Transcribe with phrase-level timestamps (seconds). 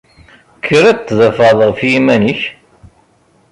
[0.57, 2.41] Kker ad tdafɛeḍ ɣef yiman-ik!